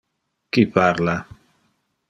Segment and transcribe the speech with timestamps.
[0.57, 1.15] Qui parla?